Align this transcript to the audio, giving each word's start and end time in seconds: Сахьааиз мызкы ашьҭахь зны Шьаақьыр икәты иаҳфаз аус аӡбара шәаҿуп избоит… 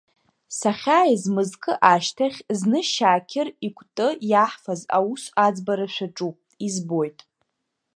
Сахьааиз 0.57 1.23
мызкы 1.35 1.73
ашьҭахь 1.91 2.39
зны 2.59 2.79
Шьаақьыр 2.91 3.47
икәты 3.67 4.07
иаҳфаз 4.31 4.81
аус 4.97 5.23
аӡбара 5.45 5.87
шәаҿуп 5.93 6.37
избоит… 6.67 7.19